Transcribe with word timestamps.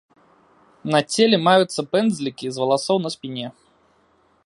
На 0.95 0.99
целе 1.17 1.37
маюцца 1.49 1.81
пэндзлікі 1.93 2.45
з 2.57 2.65
валасоў 2.65 2.97
на 3.05 3.09
спіне. 3.19 3.47